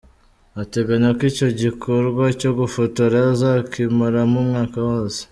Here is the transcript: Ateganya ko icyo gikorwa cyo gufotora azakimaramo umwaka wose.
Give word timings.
Ateganya 0.61 1.09
ko 1.17 1.21
icyo 1.31 1.47
gikorwa 1.61 2.23
cyo 2.39 2.51
gufotora 2.59 3.17
azakimaramo 3.33 4.37
umwaka 4.43 4.77
wose. 4.89 5.21